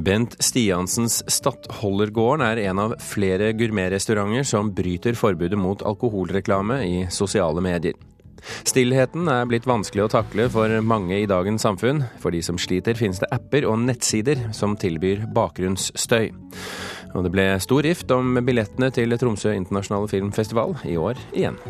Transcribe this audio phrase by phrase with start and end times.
[0.00, 7.60] Bent Stiansens Stadholdergården er en av flere gourmetrestauranter som bryter forbudet mot alkoholreklame i sosiale
[7.64, 7.98] medier.
[8.64, 12.06] Stillheten er blitt vanskelig å takle for mange i dagens samfunn.
[12.22, 16.30] For de som sliter, finnes det apper og nettsider som tilbyr bakgrunnsstøy.
[17.12, 21.60] Og det ble stor rift om billettene til Tromsø internasjonale filmfestival i år igjen.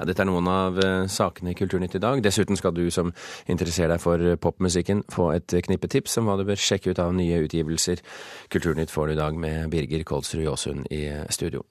[0.00, 2.22] Ja, dette er noen av eh, sakene i Kulturnytt i dag.
[2.24, 3.10] Dessuten skal du som
[3.52, 7.12] interesserer deg for popmusikken få et knippe tips om hva du bør sjekke ut av
[7.12, 8.00] nye utgivelser.
[8.48, 11.66] Kulturnytt får du i dag med Birger Kolsrud Jåsund i studio.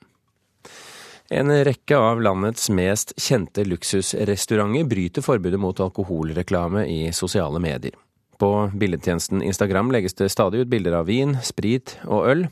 [1.34, 7.98] En rekke av landets mest kjente luksusrestauranter bryter forbudet mot alkoholreklame i sosiale medier.
[8.38, 12.48] På billedtjenesten Instagram legges det stadig ut bilder av vin, sprit og øl.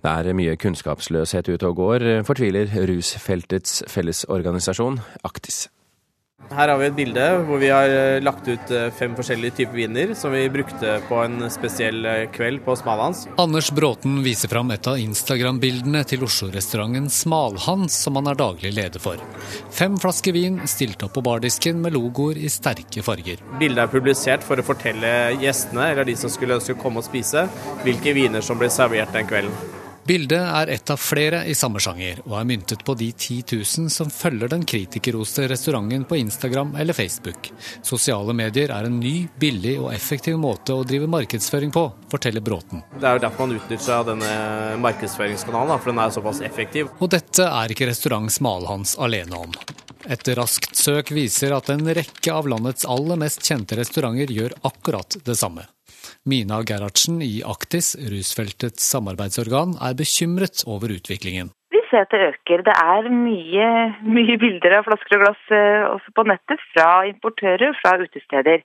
[0.00, 5.66] Det er mye kunnskapsløshet ute og går, fortviler rusfeltets fellesorganisasjon, Aktis.
[6.50, 9.76] Her har vi et bilde hvor vi har eh, lagt ut eh, fem forskjellige typer
[9.76, 13.26] viner som vi brukte på en spesiell eh, kveld på Smalhans.
[13.38, 19.02] Anders Bråten viser fram et av Instagram-bildene til Oslo-restauranten Smalhans, som han er daglig leder
[19.02, 19.22] for.
[19.70, 23.44] Fem flasker vin stilt opp på bardisken med logoer i sterke farger.
[23.60, 27.06] Bildet er publisert for å fortelle gjestene, eller de som skulle ønske å komme og
[27.06, 27.46] spise,
[27.84, 29.78] hvilke viner som ble servert den kvelden.
[30.06, 33.90] Bildet er ett av flere i samme sjanger, og er myntet på de 10 000
[33.92, 37.50] som følger den kritikerroste restauranten på Instagram eller Facebook.
[37.86, 42.82] Sosiale medier er en ny, billig og effektiv måte å drive markedsføring på, forteller Bråten.
[42.96, 46.88] Det er jo derfor man utnytter seg av denne markedsføringskanalen, for den er såpass effektiv.
[46.98, 49.52] Og dette er ikke restaurant Smalhans alene om.
[50.08, 55.20] Et raskt søk viser at en rekke av landets aller mest kjente restauranter gjør akkurat
[55.26, 55.66] det samme.
[56.28, 61.52] Mina Gerhardsen i Aktis, rusfeltets samarbeidsorgan, er bekymret over utviklingen.
[61.70, 62.64] Vi ser at det øker.
[62.66, 63.66] Det er mye,
[64.16, 68.64] mye bilder av flasker og glass eh, også på nettet fra importører fra utesteder.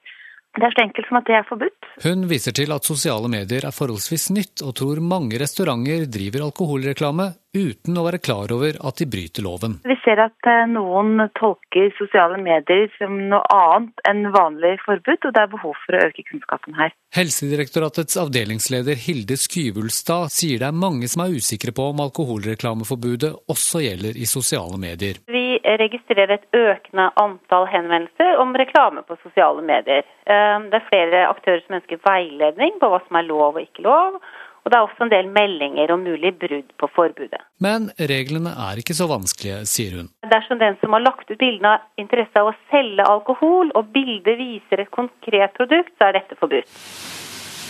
[0.56, 1.90] Det er så enkelt som at det er forbudt.
[2.06, 7.34] Hun viser til at sosiale medier er forholdsvis nytt, og tror mange restauranter driver alkoholreklame
[7.56, 9.78] uten å være klar over at de bryter loven.
[9.88, 15.36] Vi ser at eh, noen tolker sosiale medier som noe annet enn vanlig forbud, og
[15.36, 16.96] det er behov for å øke kunnskapen her.
[17.16, 23.86] Helsedirektoratets avdelingsleder Hilde Skyvulstad sier det er mange som er usikre på om alkoholreklameforbudet også
[23.86, 25.22] gjelder i sosiale medier.
[25.32, 25.45] Vi
[25.82, 30.06] registrerer et økende antall henvendelser om reklame på sosiale medier.
[30.26, 33.86] Eh, det er flere aktører som ønsker veiledning på hva som er lov og ikke
[33.88, 34.20] lov.
[34.66, 37.42] Og det er også en del meldinger om mulig brudd på forbudet.
[37.62, 40.08] Men reglene er ikke så vanskelige, sier hun.
[40.32, 44.40] Dersom den som har lagt ut bildene har interesse av å selge alkohol, og bildet
[44.42, 46.82] viser et konkret produkt, så er dette forbudt.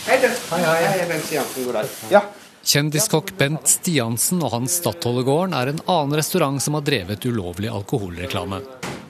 [0.06, 0.28] Hei, du.
[0.30, 0.82] Hei, hei.
[0.86, 1.06] hei.
[1.10, 1.94] Bent Stiansen går der.
[2.14, 2.24] Ja.
[2.66, 8.58] Kjendiskokk Bent Stiansen og hans Stadholdegården er en annen restaurant som har drevet ulovlig alkoholreklame.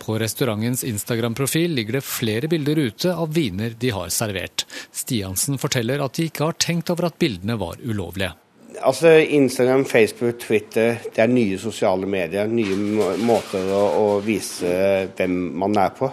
[0.03, 4.67] På restaurantens Instagram-profil ligger det flere bilder ute av viner de har servert.
[4.93, 8.35] Stiansen forteller at de ikke har tenkt over at bildene var ulovlige.
[8.85, 12.53] Altså Instagram, Facebook, Twitter, det er nye sosiale medier.
[12.53, 12.77] Nye
[13.25, 14.69] måter å, å vise
[15.17, 16.13] hvem man er på.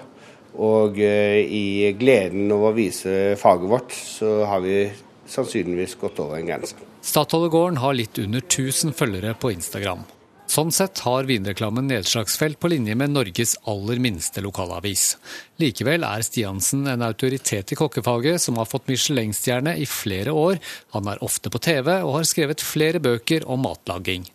[0.64, 4.86] Og uh, i gleden over å vise faget vårt, så har vi
[5.28, 6.76] sannsynligvis gått over en grense.
[7.04, 10.06] Statoilegården har litt under 1000 følgere på Instagram.
[10.54, 15.16] Sånn sett har vinreklamen nedslagsfelt på linje med Norges aller minste lokalavis.
[15.62, 20.60] Likevel er Stiansen en autoritet i kokkefaget som har fått Michelin-stjerne i flere år.
[20.94, 24.28] Han er ofte på TV og har skrevet flere bøker om matlaging.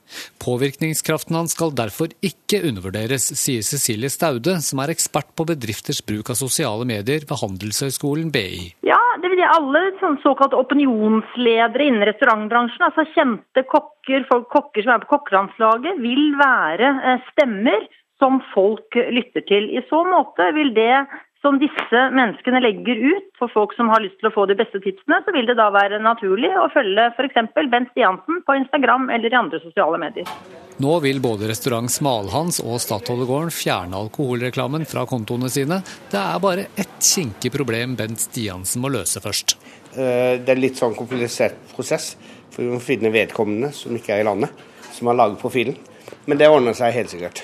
[0.42, 6.32] Påvirkningskraften hans skal derfor ikke undervurderes, sier Cecilie Staude, som er ekspert på bedrifters bruk
[6.32, 8.72] av sosiale medier ved Handelshøyskolen BI.
[8.88, 9.84] Ja, det vil si alle
[10.22, 16.92] såkalte opinionsledere innen restaurantbransjen, altså kjente kokker, folk, kokker som er på kokkelandslaget, vil være
[17.12, 17.88] eh, stemmer
[18.19, 19.70] som folk lytter til.
[19.78, 21.04] I så måte vil det
[21.42, 24.80] som disse menneskene legger ut for folk som har lyst til å få de beste
[24.82, 27.36] tipsene, så vil det da være naturlig å følge f.eks.
[27.70, 30.26] Bent Stiansen på Instagram eller i andre sosiale medier.
[30.82, 35.81] Nå vil både restaurant Smalhans og Stadholdergården fjerne alkoholreklamen fra kontoene sine.
[36.10, 39.55] Det er bare ett kinkig problem Bent Stiansen må løse først.
[39.94, 42.16] Eh, det er litt sånn komplisert prosess,
[42.50, 45.78] for vi må finne vedkommende som ikke er i landet, som har laget profilen.
[46.26, 47.43] Men det ordner seg helt sikkert.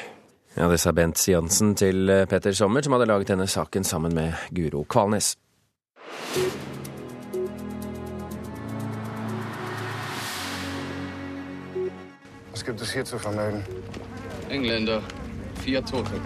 [0.56, 4.14] Ja, Det sa Bent Siansen til eh, Peter Sommer, som hadde laget denne saken sammen
[4.14, 5.34] med Guro Kvalnes.
[12.52, 13.64] Was gibt es hier zu vermelden?
[14.49, 15.02] Engländer,
[15.64, 16.20] vier Tote,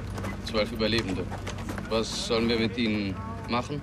[0.45, 1.25] zwölf Überlebende.
[1.89, 3.15] Was sollen wir mit ihnen
[3.49, 3.81] machen?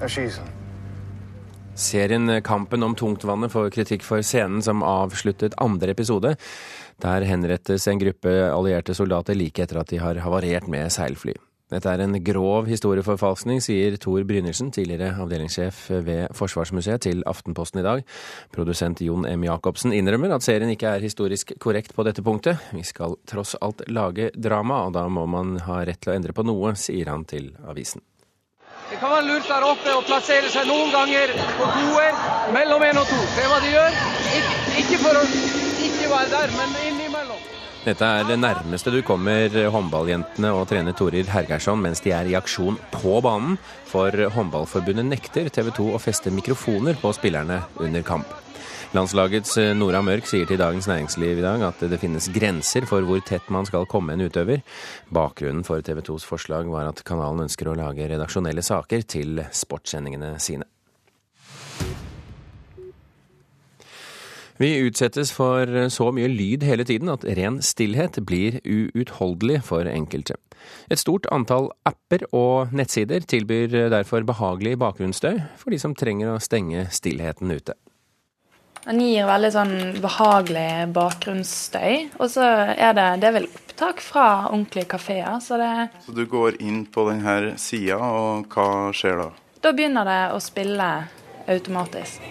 [0.00, 0.53] Erschießen.
[1.74, 6.36] Serien Kampen om tungtvannet får kritikk for scenen som avsluttet andre episode.
[7.02, 11.34] Der henrettes en gruppe allierte soldater like etter at de har havarert med seilfly.
[11.72, 17.86] Dette er en grov historieforfalskning, sier Tor Brynildsen, tidligere avdelingssjef ved Forsvarsmuseet, til Aftenposten i
[17.86, 18.04] dag.
[18.54, 19.48] Produsent Jon M.
[19.48, 22.62] Jacobsen innrømmer at serien ikke er historisk korrekt på dette punktet.
[22.76, 26.36] Vi skal tross alt lage drama, og da må man ha rett til å endre
[26.36, 28.04] på noe, sier han til avisen.
[29.04, 32.14] Kan være lurt der oppe å plassere seg noen ganger på toer
[32.54, 33.18] mellom én og to.
[33.34, 33.98] Se hva de gjør.
[34.80, 35.24] Ikke, for å
[35.84, 37.42] ikke være der, men innimellom.
[37.84, 42.38] Dette er det nærmeste du kommer håndballjentene og trener Torir Hergeirsson mens de er i
[42.38, 43.58] aksjon på banen,
[43.92, 44.08] for
[44.38, 48.32] Håndballforbundet nekter TV 2 å feste mikrofoner på spillerne under kamp.
[48.94, 53.18] Landslagets Nora Mørk sier til Dagens Næringsliv i dag at det finnes grenser for hvor
[53.26, 54.60] tett man skal komme en utøver.
[55.10, 60.36] Bakgrunnen for TV 2s forslag var at kanalen ønsker å lage redaksjonelle saker til sportssendingene
[60.38, 60.68] sine.
[64.62, 70.38] Vi utsettes for så mye lyd hele tiden at ren stillhet blir uutholdelig for enkelte.
[70.86, 76.38] Et stort antall apper og nettsider tilbyr derfor behagelig bakgrunnsstøy for de som trenger å
[76.38, 77.74] stenge stillheten ute.
[78.84, 82.10] Den gir veldig sånn behagelig bakgrunnsstøy.
[82.20, 82.44] Og så
[82.76, 85.38] er det, det er vel opptak fra ordentlige kafeer.
[85.40, 85.70] Så, det,
[86.04, 89.30] så du går inn på denne sida, og hva skjer da?
[89.64, 90.90] Da begynner det å spille
[91.48, 92.28] automatisk.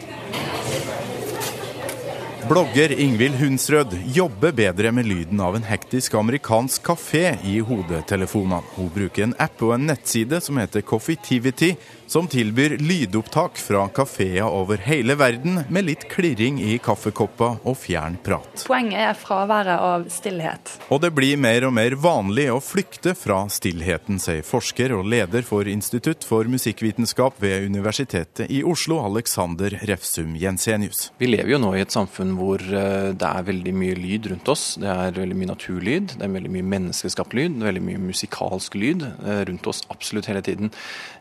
[2.43, 8.59] Blogger Ingvild Hunsrød jobber bedre med lyden av en hektisk amerikansk kafé i hodetelefonene.
[8.75, 11.71] Hun bruker en app og en nettside som heter Coffeetivity,
[12.13, 18.19] som tilbyr lydopptak fra kafeer over hele verden, med litt klirring i kaffekopper og fjern
[18.21, 18.65] prat.
[18.67, 20.75] Poenget er fraværet av stillhet.
[20.93, 25.41] Og det blir mer og mer vanlig å flykte fra stillheten, sier forsker og leder
[25.47, 31.07] for Institutt for musikkvitenskap ved Universitetet i Oslo, Alexander Refsum Jensenius.
[31.17, 34.75] Vi lever jo nå i et samfunn hvor det er veldig mye lyd rundt oss.
[34.77, 39.09] Det er veldig mye naturlyd, det er veldig mye menneskeskapt lyd, veldig mye musikalsk lyd
[39.49, 40.69] rundt oss absolutt hele tiden.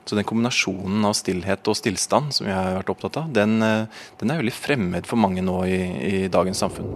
[0.05, 4.32] Så den kombinasjonen av stillhet og stillstand som jeg har vært opptatt av, den, den
[4.32, 6.93] er veldig fremmed for mange nå i, i dagens samfunn.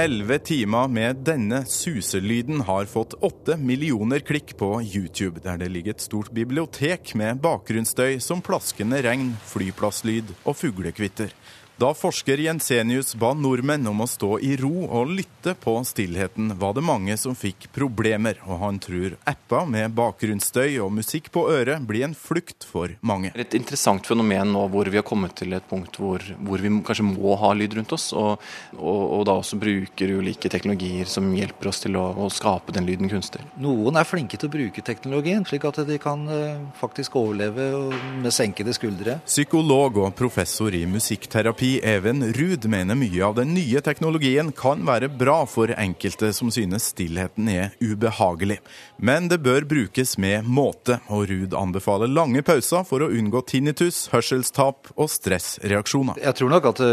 [0.00, 5.92] Elleve timer med denne suselyden har fått åtte millioner klikk på YouTube, der det ligger
[5.92, 11.34] et stort bibliotek med bakgrunnsstøy som plaskende regn, flyplasslyd og fuglekvitter.
[11.80, 16.76] Da forsker Jensenius ba nordmenn om å stå i ro og lytte på stillheten, var
[16.76, 21.82] det mange som fikk problemer, og han tror apper med bakgrunnsstøy og musikk på øret
[21.88, 23.32] blir en flukt for mange.
[23.34, 27.06] Et interessant fenomen nå hvor vi har kommet til et punkt hvor, hvor vi kanskje
[27.08, 28.44] må ha lyd rundt oss, og,
[28.76, 32.86] og, og, da også bruker ulike teknologier som hjelper oss til å, å, skape den
[32.86, 33.42] lyden kunstig.
[33.64, 37.72] Noen er flinke til å bruke teknologien, slik at de kan uh, faktisk overleve
[38.20, 39.18] med senkede skuldre.
[39.26, 45.08] Psykolog og professor i musikkterapi Even Ruud mener mye av den nye teknologien kan være
[45.08, 48.58] bra for enkelte som synes stillheten er ubehagelig.
[48.98, 54.06] Men det bør brukes med måte, og Ruud anbefaler lange pauser for å unngå tinnitus,
[54.12, 56.20] hørselstap og stressreaksjoner.
[56.22, 56.84] Jeg tror nok at,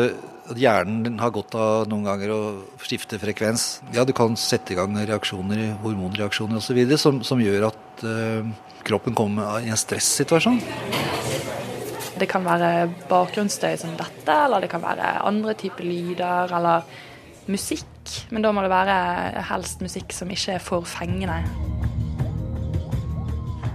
[0.53, 2.41] at hjernen har godt av noen ganger å
[2.85, 3.67] skifte frekvens.
[3.95, 6.81] Ja, du kan sette i gang reaksjoner, hormonreaksjoner osv.
[6.99, 8.49] Som, som gjør at uh,
[8.87, 10.61] kroppen kommer i en stressituasjon.
[12.19, 16.83] Det kan være bakgrunnsstøy som dette, eller det kan være andre typer lyder, eller
[17.48, 17.86] musikk.
[18.30, 21.78] Men da må det være helst musikk som ikke er for fengende.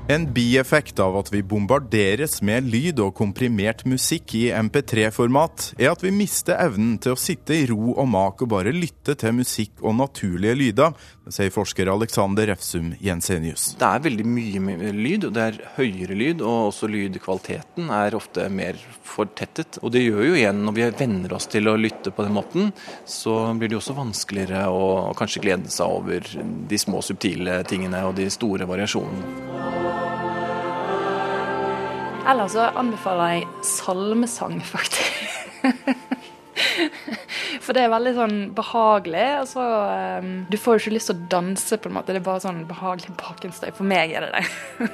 [0.05, 6.03] En bieffekt av at vi bombarderes med lyd og komprimert musikk i MP3-format, er at
[6.05, 9.81] vi mister evnen til å sitte i ro og mak og bare lytte til musikk
[9.81, 10.93] og naturlige lyder,
[11.33, 13.71] sier forsker Alexander Refsum Jensenius.
[13.81, 18.51] Det er veldig mye lyd, og det er høyere lyd, og også lydkvaliteten er ofte
[18.53, 18.77] mer
[19.09, 19.81] fortettet.
[19.81, 22.75] Og det gjør jo igjen, når vi venner oss til å lytte på den måten,
[23.09, 28.19] så blir det også vanskeligere å kanskje glede seg over de små subtile tingene og
[28.21, 29.94] de store variasjonene.
[32.25, 35.13] Eller så anbefaler jeg salmesang, faktisk.
[37.65, 39.27] For det er veldig sånn behagelig.
[39.41, 39.47] Og
[40.25, 42.13] um, Du får jo ikke lyst til å danse, på en måte.
[42.13, 43.71] Det er bare sånn behagelig bakgrunnsstøy.
[43.77, 44.45] For meg er det det.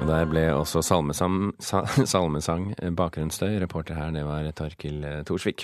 [0.00, 1.36] og der ble også salmesang,
[2.14, 2.62] salmesang
[2.96, 3.52] bakgrunnsstøy.
[3.64, 5.60] Reporter her, det var Torkil Thorsvik.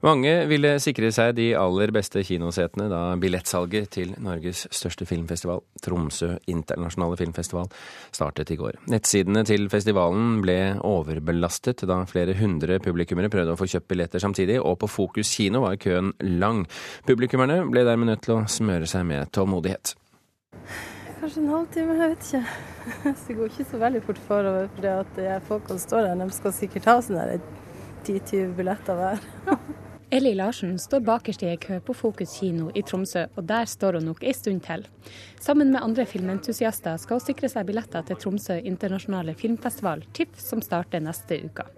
[0.00, 6.30] Mange ville sikre seg de aller beste kinosetene da billettsalget til Norges største filmfestival, Tromsø
[6.48, 7.68] internasjonale filmfestival,
[8.08, 8.78] startet i går.
[8.88, 10.56] Nettsidene til festivalen ble
[10.88, 15.66] overbelastet da flere hundre publikummere prøvde å få kjøpt billetter samtidig, og på Fokus kino
[15.66, 16.62] var køen lang.
[17.04, 19.92] Publikummerne ble dermed nødt til å smøre seg med tålmodighet.
[21.20, 22.46] Kanskje en halvtime, jeg vet ikke.
[23.26, 26.56] Det går ikke så veldig fort forover, for det folk som står der, de skal
[26.56, 27.36] sikkert ha sånn
[28.08, 29.28] 10-20 billetter hver.
[30.12, 34.00] Eli Larsen står bakerst i ei kø på Fokus kino i Tromsø, og der står
[34.00, 34.82] hun nok ei stund til.
[35.38, 40.64] Sammen med andre filmentusiaster skal hun sikre seg billetter til Tromsø internasjonale filmfestival, TIFF, som
[40.66, 41.68] starter neste uke.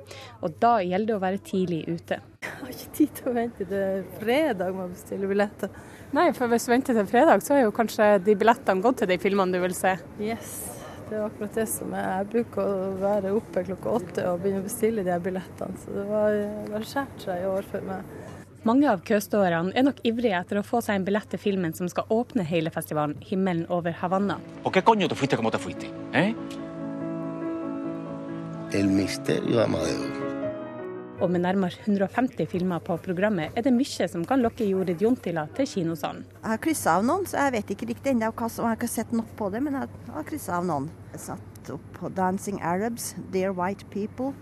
[0.41, 2.23] Og da gjelder det å være tidlig ute.
[2.41, 5.77] Jeg har ikke tid til å vente til fredag med å bestille billetter.
[6.17, 9.13] Nei, for hvis du venter til fredag, så er jo kanskje de billettene gått til
[9.13, 9.99] de filmene du vil se.
[10.25, 10.57] Yes,
[11.11, 12.09] det er akkurat det som er.
[12.23, 16.09] Jeg bruker å være oppe klokka åtte og begynne å bestille de billettene, så det
[16.09, 18.22] var, var skjært seg i år for meg.
[18.63, 21.89] Mange av køståerne er nok ivrige etter å få seg en billett til filmen som
[21.91, 24.39] skal åpne hele festivalen, 'Himmelen over Havanna'.
[24.63, 25.91] ¿Por qué coño te fuiste como te fuiste?
[26.13, 26.33] ¿Eh?
[28.73, 30.07] El misterio Amadeo.
[31.21, 35.49] Og med nærmere 150 filmer på programmet er det mye som kan lokke Jorid Jontila
[35.57, 36.25] til kinosalen.
[36.43, 38.77] Jeg har kryssa av noen, så jeg vet ikke riktig ennå hva som Jeg har
[38.77, 40.89] ikke sett nok på det, men jeg har kryssa av noen.
[41.11, 44.35] Jeg satt opp på 'Dancing Arabs', 'Dear White People'.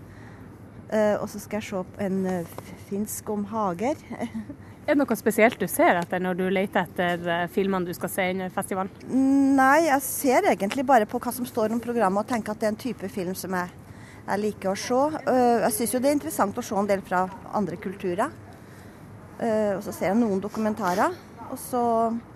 [0.91, 3.99] Uh, og så skal jeg se på en uh, finsk om hager.
[4.83, 8.11] er det noe spesielt du ser etter når du leter etter uh, filmene du skal
[8.11, 8.91] se under festivalen?
[9.55, 12.67] Nei, jeg ser egentlig bare på hva som står om programmet og tenker at det
[12.67, 13.71] er en type film som jeg,
[14.25, 14.99] jeg liker å se.
[15.63, 17.23] jeg syns jo det er interessant å se en del fra
[17.55, 18.35] andre kulturer.
[19.41, 21.15] og så ser jeg noen dokumentarer.
[21.51, 21.83] Og så,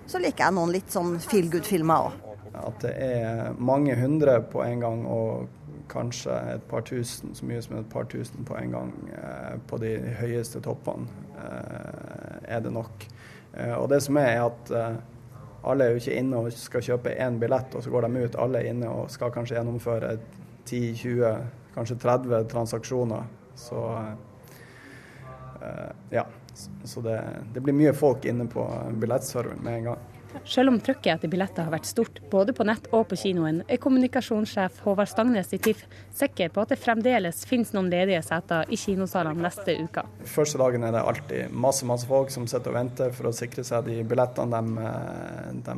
[0.08, 2.18] så liker jeg noen litt sånn feel good-filmer òg.
[2.56, 5.06] At det er mange hundre på en gang.
[5.06, 9.58] og kanskje et par tusen, så mye som et par tusen på en gang eh,
[9.68, 11.08] på de høyeste toppene,
[11.40, 13.08] eh, er det nok.
[13.54, 14.98] Eh, og det som er, er at eh,
[15.66, 18.40] alle er jo ikke inne og skal kjøpe én billett, og så går de ut.
[18.42, 20.16] Alle er inne og skal kanskje gjennomføre
[20.66, 23.30] 10-20, kanskje 30 transaksjoner.
[23.60, 23.86] Så
[25.62, 26.26] eh, ja.
[26.88, 27.18] Så det,
[27.52, 28.64] det blir mye folk inne på
[29.02, 30.15] billettserveren med en gang.
[30.46, 33.80] Selv om trykket etter billetter har vært stort, både på nett og på kinoen, er
[33.82, 38.80] kommunikasjonssjef Håvard Stangnes i TIFF sikker på at det fremdeles finnes noen ledige seter i
[38.80, 40.06] kinosalene neste uke.
[40.36, 43.66] Første dagen er det alltid masse masse folk som sitter og venter for å sikre
[43.68, 44.88] seg de billettene de,
[45.66, 45.78] de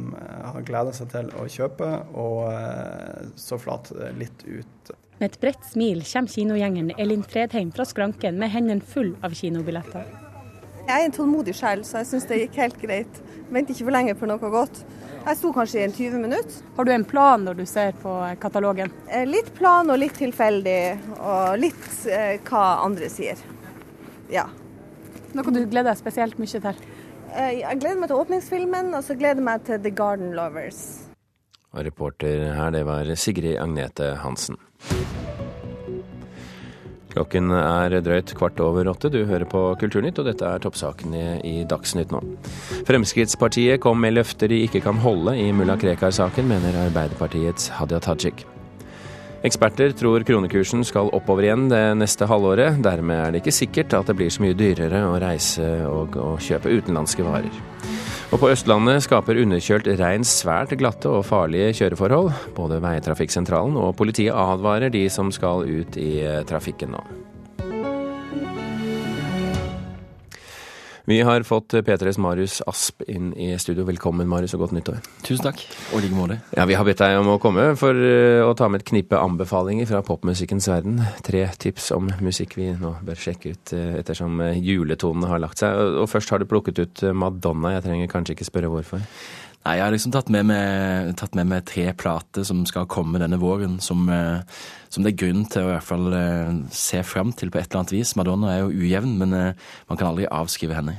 [0.51, 4.95] har gleda seg til å kjøpe, og så flater det litt ut.
[5.17, 10.05] Med et bredt smil kommer kinogjengeren Elin Fredheim fra skranken med hendene full av kinobilletter.
[10.87, 13.17] Jeg er en tålmodig sjel, så jeg syns det gikk helt greit.
[13.49, 14.81] Venter ikke for lenge på noe godt.
[15.27, 16.59] Jeg sto kanskje i en 20 minutter.
[16.77, 18.91] Har du en plan når du ser på katalogen?
[19.27, 20.79] Litt plan og litt tilfeldig,
[21.17, 23.41] og litt eh, hva andre sier.
[24.31, 24.47] Ja.
[25.35, 26.85] Noe du gleder deg spesielt mye til?
[27.37, 30.81] Jeg gleder meg til åpningsfilmen, og så gleder jeg meg til The Garden Lovers.
[31.75, 34.57] Og reporter her, det var Sigrid Agnete Hansen.
[37.17, 39.09] Klokken er drøyt kvart over åtte.
[39.09, 42.21] Du hører på Kulturnytt, og dette er toppsakene i Dagsnytt nå.
[42.85, 48.45] Fremskrittspartiet kom med løfter de ikke kan holde i mulla Krekar-saken, mener Arbeiderpartiets Hadia Tajik.
[49.47, 52.77] Eksperter tror kronekursen skal oppover igjen det neste halvåret.
[52.85, 56.35] Dermed er det ikke sikkert at det blir så mye dyrere å reise og å
[56.41, 57.63] kjøpe utenlandske varer.
[58.27, 62.33] Og på Østlandet skaper underkjølt regn svært glatte og farlige kjøreforhold.
[62.57, 66.11] Både Veitrafikksentralen og politiet advarer de som skal ut i
[66.49, 67.05] trafikken nå.
[71.07, 73.85] Vi har fått P3s Marius Asp inn i studio.
[73.87, 74.97] Velkommen, Marius, og godt nyttår.
[75.23, 75.61] Tusen takk,
[75.95, 76.35] og like måte.
[76.51, 79.87] Ja, Vi har bedt deg om å komme for å ta med et knippe anbefalinger
[79.87, 80.99] fra popmusikkens verden.
[81.23, 85.79] Tre tips om musikk vi nå bør sjekke ut ettersom juletonene har lagt seg.
[86.03, 87.77] Og først har du plukket ut Madonna.
[87.77, 89.07] Jeg trenger kanskje ikke spørre hvorfor?
[89.65, 93.19] Nei, Jeg har liksom tatt med, meg, tatt med meg tre plater som skal komme
[93.19, 94.05] denne våren, som,
[94.87, 96.07] som, det er grunn til å i hvert fall
[96.71, 98.15] se fram til på et eller annet vis.
[98.15, 100.95] Madonna er jo ujevn, men man kan aldri avskrive henne.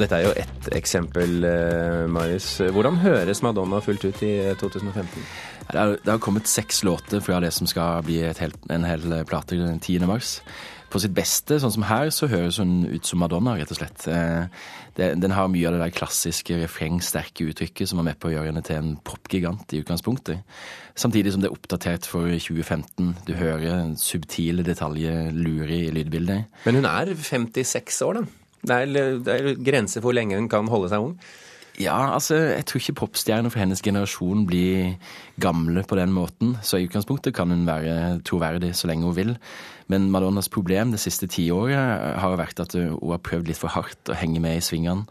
[0.00, 1.42] Og dette er jo ett eksempel,
[2.08, 2.54] Marius.
[2.72, 5.26] Hvordan høres Madonna fullt ut i 2015?
[5.68, 9.04] Det har, det har kommet seks låter fra det som skal bli helt, en hel
[9.28, 10.08] plate den 10.
[10.08, 10.38] mars.
[10.88, 14.08] På sitt beste, sånn som her, så høres hun ut som Madonna, rett og slett.
[14.96, 18.54] Den har mye av det der klassiske refrengsterke uttrykket som var med på å gjøre
[18.54, 20.40] henne til en popgigant i utgangspunktet.
[20.96, 23.12] Samtidig som det er oppdatert for 2015.
[23.28, 26.48] Du hører subtile detaljer lure i lydbildet.
[26.64, 28.39] Men hun er 56 år, da?
[28.66, 31.14] Det er, det er grenser for hvor lenge hun kan holde seg ung?
[31.80, 34.96] Ja, altså, jeg tror ikke popstjerner for hennes generasjon blir
[35.40, 36.56] gamle på den måten.
[36.66, 39.32] Så i utgangspunktet kan hun være troverdig så lenge hun vil.
[39.88, 41.78] Men Madonnas problem det siste tiåret
[42.20, 45.06] har vært at hun har prøvd litt for hardt å henge med i svingene.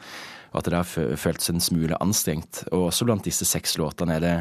[0.52, 2.64] Og at det har føltes en smule anstrengt.
[2.70, 4.36] Og også blant disse seks låtene er det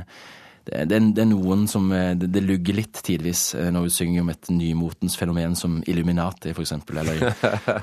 [0.69, 4.33] det, det, det, er noen som det, det, lugger litt tidvis når hun synger om
[4.33, 7.01] et nymotens fenomen som Illuminati, eksempel.
[7.03, 7.23] Eller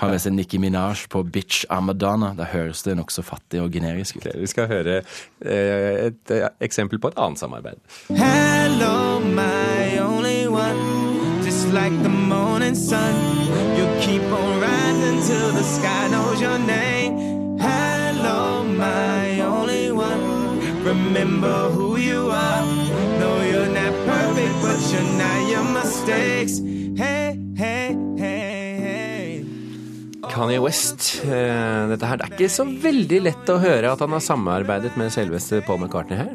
[0.01, 2.34] har med seg Nikki Minaj på Bitch Amadana.
[2.38, 4.30] Da høres det nokså fattig og generisk ut.
[4.36, 7.82] Vi skal høre et, et eksempel på et annet samarbeid.
[8.10, 13.15] Hello, my only one, just like the morning sun.
[13.77, 16.85] You keep on rising till the sky knows your name.
[20.86, 22.62] Remember who you are.
[23.20, 26.60] No, you're not perfect, but you're not your mistakes.
[27.01, 29.46] Hey, hey, hey, hey.
[30.22, 31.22] Kanye West.
[31.25, 34.96] Eh, dette her, Det er ikke så veldig lett å høre at han har samarbeidet
[35.00, 36.32] med selveste Paul McCartney her.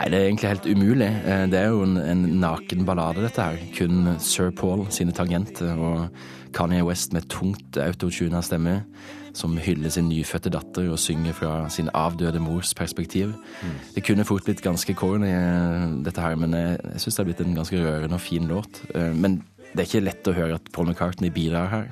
[0.00, 1.10] Nei, det er egentlig helt umulig.
[1.28, 3.60] Eh, det er jo en, en naken ballade, dette her.
[3.76, 6.08] Kun Sir Paul sine tangenter og
[6.56, 8.80] Kanye West med tungt autotuna stemme,
[9.36, 13.32] som hyller sin nyfødte datter og synger fra sin avdøde mors perspektiv.
[13.62, 13.78] Mm.
[13.94, 17.42] Det kunne fort blitt ganske corny, eh, dette her, men jeg, syns det har blitt
[17.46, 18.82] en ganske rørende og fin låt.
[18.94, 21.90] Eh, men det er ikke lett å høre at Paul McCartney bidrar her.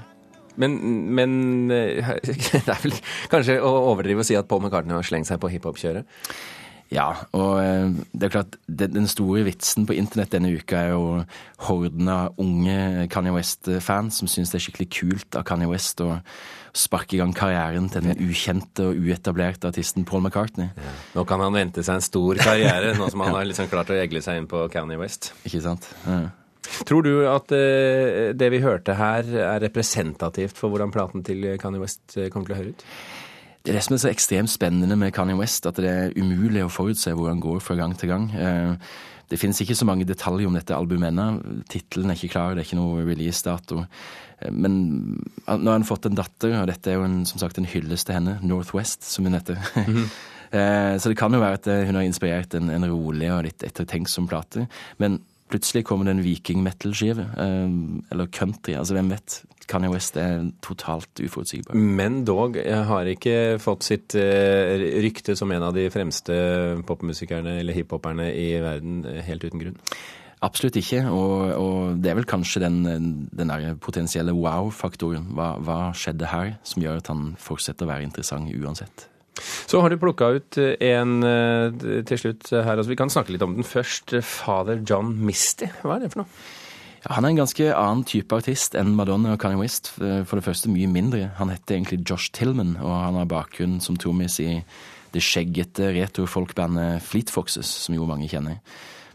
[0.58, 0.74] Men,
[1.14, 1.32] men
[1.70, 2.96] det er vel
[3.30, 6.08] kanskje å overdrive å si at Paul McCartney har slengt seg på hiphop-kjøret?
[6.88, 11.02] Ja, og eh, det er klart, den store vitsen på internett denne uka er jo
[11.66, 16.14] horden av unge Kanye West-fans som syns det er skikkelig kult av Kanye West å
[16.78, 20.70] sparke i gang karrieren til den ukjente og uetablerte artisten Paul McCartney.
[20.72, 20.96] Ja.
[21.18, 23.98] Nå kan han vente seg en stor karriere, nå som han har liksom klart å
[23.98, 25.34] egle seg inn på Kanye West.
[25.44, 25.90] Ikke sant?
[26.08, 26.22] Ja.
[26.88, 31.84] Tror du at uh, det vi hørte her, er representativt for hvordan platen til Kanye
[31.84, 32.86] West kommer til å høre ut?
[33.68, 36.62] Det er det som er så ekstremt spennende med Kanye West, at det er umulig
[36.64, 38.30] å forutse hvor han går fra gang til gang.
[38.32, 38.94] Eh,
[39.28, 41.26] det finnes ikke så mange detaljer om dette albumet ennå.
[41.68, 43.82] Tittelen er ikke klar, det er ikke noe releasedato.
[44.40, 44.78] Eh, men
[45.44, 48.08] nå har han fått en datter, og dette er jo en, som sagt en hyllest
[48.08, 48.38] til henne.
[48.40, 49.60] Northwest, som hun heter.
[49.76, 50.08] Mm -hmm.
[50.98, 54.28] Så det kan jo være at hun har inspirert en, en rolig og litt ettertenksom
[54.28, 54.66] plate.
[54.96, 57.24] Men plutselig kommer det en viking-metal-skive.
[57.38, 59.40] Eller country, altså hvem vet.
[59.68, 61.76] Kanye West er totalt uforutsigbar.
[61.76, 62.56] Men dog
[62.88, 66.38] har ikke fått sitt uh, rykte som en av de fremste
[66.88, 69.76] popmusikerne eller hiphoperne i verden uh, helt uten grunn.
[70.44, 72.76] Absolutt ikke, og, og, det er vel kanskje den,
[73.34, 75.32] den der potensielle wow-faktoren.
[75.34, 79.08] Hva, hva skjedde her som gjør at han fortsetter å være interessant uansett?
[79.40, 81.12] Så har du plukka ut en
[82.08, 82.76] til slutt her.
[82.76, 84.16] altså Vi kan snakke litt om den først.
[84.24, 85.68] Father John Misty.
[85.82, 86.32] Hva er det for noe?
[87.04, 89.92] Ja, han er en ganske annen type artist enn Madonna og Kanye West.
[89.94, 91.28] For det første mye mindre.
[91.38, 94.58] Han heter egentlig Josh Tillman, og han har bakgrunn som trommis i
[95.14, 98.58] det skjeggete retrofolkbandet Fleet Foxes, som jo mange kjenner.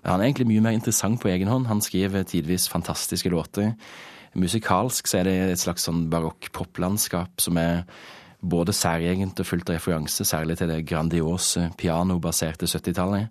[0.01, 1.67] Men han er egentlig mye mer interessant på egen hånd.
[1.69, 3.73] Han skriver tidvis fantastiske låter.
[4.33, 7.83] Musikalsk så er det et slags sånn barokk poplandskap som er
[8.49, 13.27] både særegent og fullt referanse, særlig til det grandiose pianobaserte 70-tallet.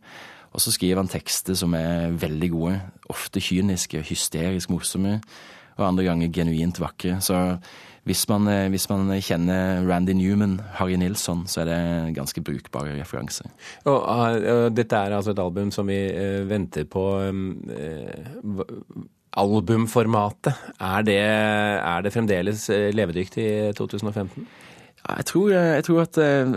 [0.52, 2.80] Og så skriver han tekster som er veldig gode,
[3.12, 5.20] ofte kyniske, og hysterisk morsomme,
[5.76, 7.16] og andre ganger genuint vakre.
[7.24, 7.38] Så
[8.04, 12.98] hvis man, eh, hvis man, kjenner Randy Newman, Harry Nilsson, så er det ganske brukbare
[13.00, 13.46] referanser.
[13.84, 18.64] Og, uh, dette er altså et album som vi uh, venter på uh,
[19.32, 20.52] albumformatet.
[20.80, 24.48] Er det, er det fremdeles levedyktig i 2015?
[25.02, 26.50] Jeg tror, eh, jeg tror, at eh,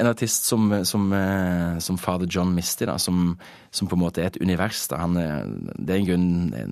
[0.00, 3.36] en artist som, som, eh, som Father John Misty, da, som,
[3.70, 6.26] som, på en måte er et univers da, han, Det er en, grunn,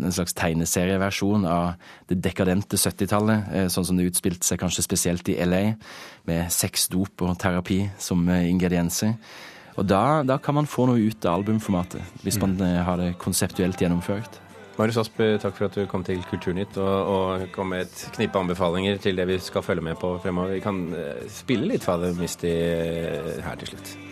[0.09, 1.79] en slags tegneserieversjon av
[2.11, 5.63] det dekadente 70-tallet, sånn som det utspilte seg kanskje spesielt i LA,
[6.27, 9.15] med sex, dop og terapi som ingredienser.
[9.79, 13.81] Og da, da kan man få noe ut av albumformatet, hvis man har det konseptuelt
[13.81, 14.43] gjennomført.
[14.81, 18.41] Marius Asp, takk for at du kom til Kulturnytt og, og, kom med et knippe
[18.41, 20.57] anbefalinger til det vi skal følge med på fremover.
[20.57, 22.55] Vi kan uh, spille litt Father Misty
[23.45, 24.10] her til slutt.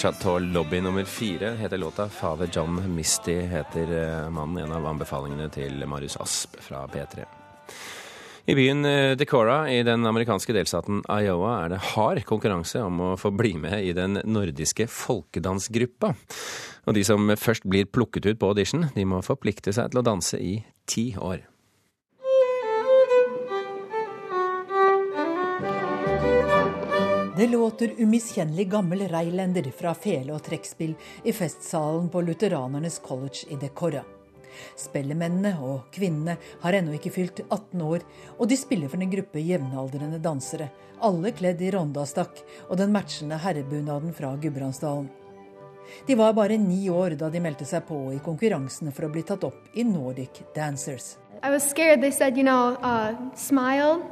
[0.00, 2.08] Chateau Lobby nummer fire heter låta.
[2.08, 4.64] Father John Misty heter eh, mannen.
[4.64, 7.26] En av anbefalingene til Marius Asp fra P3.
[8.48, 13.12] I byen eh, Decora i den amerikanske delstaten Iowa er det hard konkurranse om å
[13.20, 16.14] få bli med i den nordiske folkedansgruppa.
[16.88, 20.08] Og de som først blir plukket ut på audition, de må forplikte seg til å
[20.14, 21.44] danse i ti år.
[27.40, 30.90] Det låter umiskjennelig gammel reilender fra fele og trekkspill
[31.24, 34.02] i festsalen på Lutheranernes college i Decorra.
[34.76, 38.04] Spellemennene og kvinnene har ennå ikke fylt 18 år,
[38.36, 40.66] og de spiller for en gruppe jevnaldrende dansere,
[41.00, 45.08] alle kledd i rondastakk og den matchende herrebunaden fra Gudbrandsdalen.
[46.06, 49.24] De var bare ni år da de meldte seg på i konkurransene for å bli
[49.24, 51.16] tatt opp i Nordic Dancers.
[51.42, 52.02] I was scared.
[52.02, 54.02] They said, you know, uh, smile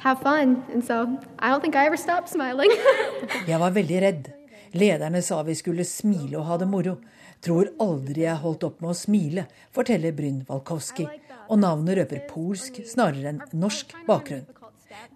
[0.00, 0.62] have fun.
[0.72, 2.70] And so I don't think I ever stopped smiling.
[3.50, 4.32] Jeg var veldig redd.
[4.76, 6.96] Lederne sa vi skulle smile og ha det moro.
[7.44, 9.44] Tror aldri jeg holdt opp med å smile,
[9.76, 11.06] forteller Bryn Walkowski.
[11.46, 14.46] Og navnet røper polsk snarere enn norsk bakgrunn.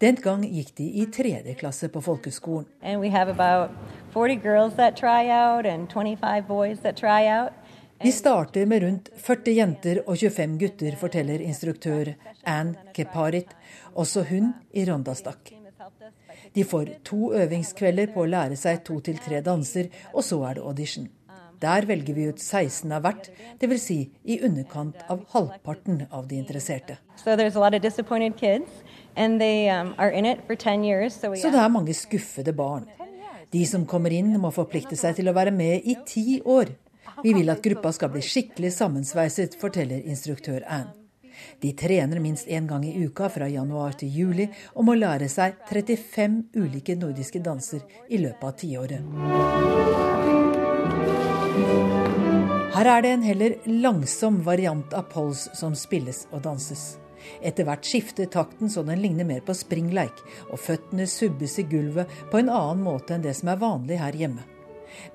[0.00, 2.68] Den gang gikk de i tredje klasse på folkeskolen.
[8.00, 12.14] Vi starter med rundt 40 jenter og 25 gutter, forteller instruktør
[12.48, 13.52] Ann Keparit,
[14.00, 15.52] også hun i rondastakk.
[16.54, 20.58] De får to øvingskvelder på å lære seg to til tre danser, og så er
[20.58, 21.08] det audition.
[21.60, 23.26] Der velger vi ut 16 av hvert,
[23.60, 23.82] dvs.
[23.84, 26.96] Si i underkant av halvparten av de interesserte.
[26.96, 27.18] Um,
[31.36, 32.86] Så det er mange skuffede barn.
[33.52, 36.72] De som kommer inn, må forplikte seg til å være med i ti år.
[37.20, 40.99] Vi vil at gruppa skal bli skikkelig sammensveiset, forteller instruktør Ann.
[41.60, 45.60] De trener minst én gang i uka fra januar til juli og må lære seg
[45.68, 49.02] 35 ulike nordiske danser i løpet av tiåret.
[52.70, 56.94] Her er det en heller langsom variant av pols som spilles og danses.
[57.44, 62.08] Etter hvert skifter takten så den ligner mer på springleik, og føttene subbes i gulvet
[62.30, 64.46] på en annen måte enn det som er vanlig her hjemme.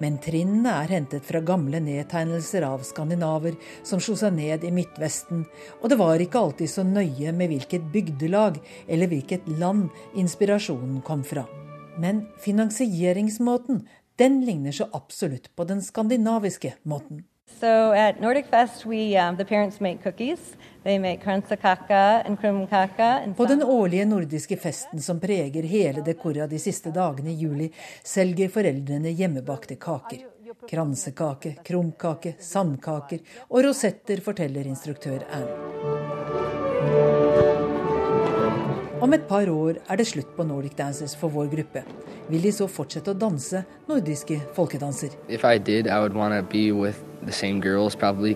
[0.02, 5.44] Men trinnene er hentet fra gamle nedtegnelser av skandinaver som slo seg ned i Midtvesten,
[5.82, 11.24] og det var ikke alltid så nøye med hvilket bygdelag eller hvilket land inspirasjonen kom
[11.28, 11.46] fra.
[12.00, 13.86] Men finansieringsmåten,
[14.20, 17.24] den ligner så absolutt på den skandinaviske måten.
[17.66, 20.56] So at Nordic Fest, we, um, the parents make cookies.
[20.84, 23.34] They make kransakaka and krumkaka.
[23.38, 27.72] På den årlige nordiske festen som preger hele dekoret de siste dagene i juli,
[28.04, 30.28] selger foreldrene hjemmebakte kaker.
[30.70, 37.25] Kransekake, krumkake, sandkaker og rosetter, forteller instruktør Anne.
[39.06, 41.84] Om et par år er det slutt på Nordic Dancers for vår gruppe.
[42.26, 45.12] Vil de så fortsette å danse nordiske folkedanser?
[45.30, 45.90] Did,
[47.62, 48.34] girls, probably,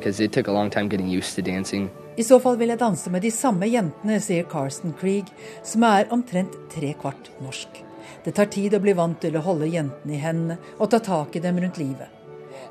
[2.18, 6.14] I så fall vil jeg danse med de samme jentene, sier Carsten Krieg, som er
[6.14, 7.82] omtrent tre kvart norsk.
[8.28, 11.34] Det tar tid å bli vant til å holde jentene i hendene og ta tak
[11.34, 12.14] i dem rundt livet.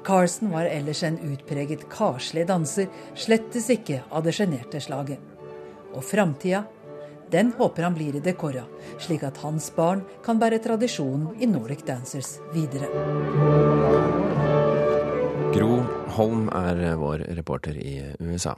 [0.06, 2.86] Carsten var ellers en utpreget karslig danser,
[3.18, 5.18] slettes ikke av det sjenerte slaget.
[5.96, 6.62] Og framtida
[7.32, 8.68] den håper han blir i dekoret,
[9.02, 12.88] slik at hans barn kan bære tradisjonen i Nordic Dancers videre.
[15.54, 15.82] Gro
[16.18, 18.56] Holm er vår reporter i USA.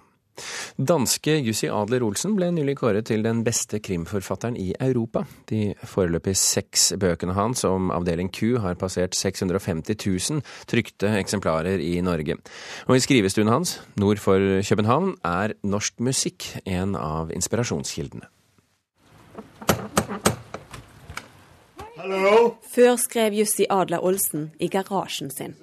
[0.81, 5.25] Danske Jussi Adler Olsen ble nylig kåret til den beste krimforfatteren i Europa.
[5.51, 11.99] De foreløpig seks bøkene hans om avdeling Q har passert 650 000 trykte eksemplarer i
[12.05, 12.39] Norge.
[12.89, 18.31] Og i skrivestuen hans, nord for København, er norsk musikk en av inspirasjonskildene.
[22.71, 25.55] Før skrev Jussi Adler Olsen i garasjen sin.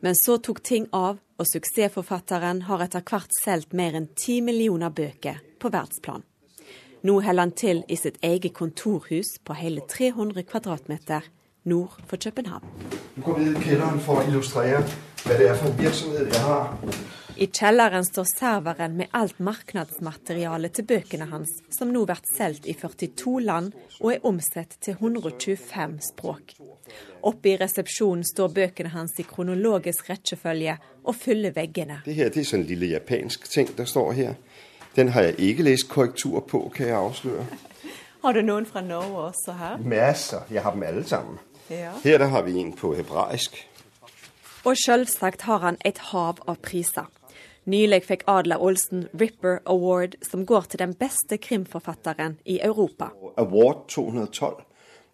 [0.00, 4.92] Men så tok ting av, og suksessforfatteren har etter hvert solgt mer enn ti millioner
[4.94, 6.24] bøker på verdsplan.
[7.06, 11.28] Nå holder han til i sitt eget kontorhus på hele 300 kvadratmeter
[11.68, 12.64] nord for København.
[13.16, 14.82] Nå går vi ned i kjelleren for å illustrere
[15.24, 16.72] hva det er for virksomhet jeg har.
[17.36, 22.72] I kjelleren står serveren med alt markedsmaterialet til bøkene hans, som nå blir solgt i
[22.72, 26.54] 42 land og er omsatt til 125 språk.
[27.28, 31.98] Oppe i resepsjonen står bøkene hans i kronologisk rekkefølge og fyller veggene.
[32.06, 34.38] Det her det er sånn lille japansk ting der står her.
[34.96, 37.44] Den har jeg ikke lest korrektur på, kan jeg avsløre.
[38.24, 39.76] Har du noen fra Norge også her?
[39.84, 40.48] Masser.
[40.50, 41.36] Jeg har dem alle sammen.
[41.68, 41.92] Ja.
[42.00, 43.60] Her der har vi en på hebraisk.
[44.64, 47.12] Og selvsagt har han et hav av priser.
[47.66, 53.08] Nylig fikk Adler Olsen Ripper Award, som går til den beste krimforfatteren i Europa.
[53.36, 54.60] Award 212,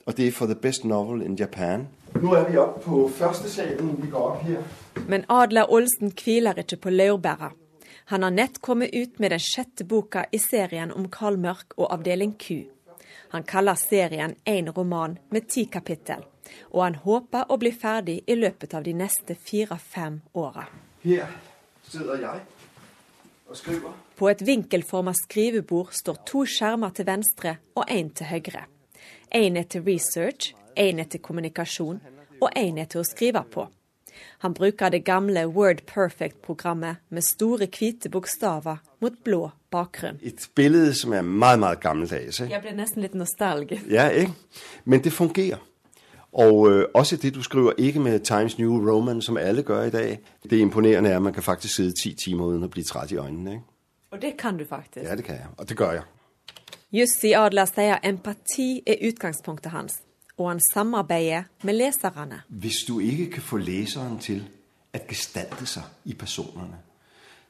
[0.07, 1.87] og det er for the best novel in Japan.
[2.21, 3.95] Nå er vi oppe på første salen.
[4.03, 4.67] Vi går opp her.
[5.09, 7.49] Men Adler Olsen hviler ikke på laurbæra.
[8.13, 11.89] Han har nett kommet ut med den sjette boka i serien om Karl Mørk og
[11.95, 12.67] Avdeling Q.
[13.33, 16.21] Han kaller serien én roman med ti kapittel,
[16.69, 20.67] og han håper å bli ferdig i løpet av de neste fire-fem åra.
[21.03, 21.33] Her
[21.93, 22.41] sitter jeg
[23.49, 23.93] og skriver.
[24.17, 28.65] På et vinkelforma skrivebord står to skjermer til venstre og én til høyre.
[29.35, 32.01] Én er til research, én er til kommunikasjon
[32.41, 33.69] og én er til å skrive på.
[34.45, 40.19] Han bruker det gamle Word Perfect-programmet med store, hvite bokstaver mot blå bakgrunn.
[40.23, 42.41] Et bilde som er meget, meget gammeldags.
[42.41, 43.89] Jeg ble nesten litt nostalgisk.
[43.91, 44.35] Ja, ikke?
[44.85, 45.63] Men det fungerer.
[46.33, 49.91] Og øh, også det du skriver, ikke med Times New Roman, som alle gør i
[49.91, 50.21] dag.
[50.43, 53.17] Det imponerende er at man kan faktisk sidde ti timer uden å bli træt i
[53.17, 53.51] øjnene.
[53.51, 53.65] Ikke?
[54.11, 55.05] Og det kan du faktisk.
[55.05, 55.47] Ja, det kan jeg.
[55.57, 56.03] Og det gør jeg.
[56.93, 59.95] Jussi Adler sier empati er utgangspunktet hans,
[60.37, 62.43] og han samarbeider med leserne.
[62.49, 64.45] Hvis du ikke kan få leseren til
[64.93, 66.77] at gestalte seg i personene,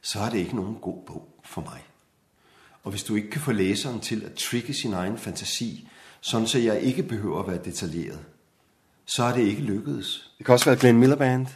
[0.01, 1.83] så er det ikke noen god bok for meg.
[2.83, 5.87] Og hvis du ikke kan få leseren til å trigge sin egen fantasi,
[6.21, 8.32] sånn at jeg ikke behøver å være detaljeret,
[9.05, 10.31] så er det ikke lykkedes.
[10.37, 11.47] Det kan også være Glenn Miller Band.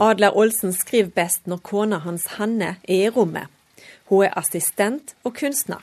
[0.00, 3.46] Adler Olsen skriver best når kona hans Hanne er i rommet.
[4.04, 5.76] Hun er assistent og kunstner,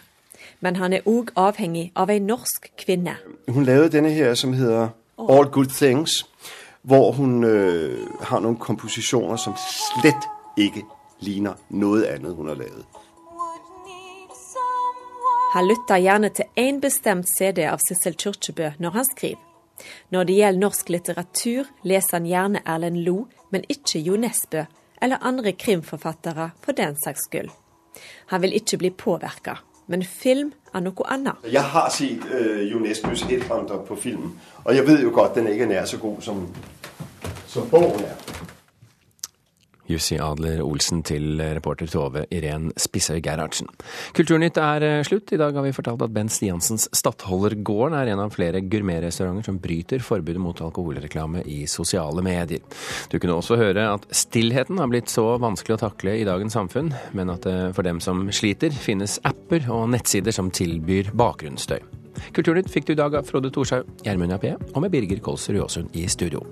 [0.59, 3.15] men han er òg avhengig av ei norsk kvinne.
[3.47, 6.25] Hun lagde denne her som heter All Good Things,
[6.81, 10.83] hvor hun øh, har noen komposisjoner som slett ikke
[11.19, 12.85] ligner noe annet hun har lavet.
[15.53, 19.43] Han lytter gjerne til én bestemt CD av Sissel Kyrkjebø når han skriver.
[20.11, 24.65] Når det gjelder norsk litteratur, leser han gjerne Erlend Lo, men ikke Jo Nesbø
[25.01, 27.51] eller andre krimforfattere for den saks skyld.
[28.33, 29.55] Han vil ikke bli påvirka,
[29.87, 31.45] men film er noe annet.
[31.47, 34.33] Jeg har sett uh, Jo Nesbøs Headhunter på film,
[34.65, 36.43] og jeg vet jo godt den ikke er nær så god som,
[37.47, 38.36] som boken er.
[39.87, 43.69] Jussi Adler Olsen til reporter Tove Irén Spissøy Gerhardsen.
[44.17, 45.31] Kulturnytt er eh, slutt.
[45.33, 49.59] I dag har vi fortalt at Ben Stiansens Stadholdergården er en av flere gourmetrestauranter som
[49.63, 52.63] bryter forbudet mot alkoholreklame i sosiale medier.
[53.11, 56.91] Du kunne også høre at stillheten har blitt så vanskelig å takle i dagens samfunn,
[57.17, 61.79] men at det for dem som sliter, finnes apper og nettsider som tilbyr bakgrunnsstøy.
[62.33, 65.95] Kulturnytt fikk du i dag av Frode Thorshaug, Gjermund Jappé og med Birger Kolsrud Aasund
[65.97, 66.43] i studio.